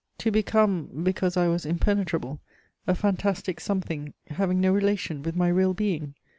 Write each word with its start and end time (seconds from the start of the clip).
To 0.17 0.31
become, 0.31 1.01
because 1.03 1.37
I 1.37 1.47
was 1.47 1.63
impenetrable, 1.63 2.39
a 2.87 2.95
fantastic 2.95 3.59
something, 3.59 4.15
having 4.31 4.59
no 4.59 4.73
relation 4.73 5.21
with 5.21 5.35
my 5.35 5.47
real 5.49 5.75
being? 5.75 6.15